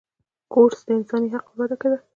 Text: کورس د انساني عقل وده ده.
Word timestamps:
کورس 0.53 0.79
د 0.87 0.89
انساني 0.97 1.27
عقل 1.37 1.53
وده 1.59 1.75
ده. 1.91 1.99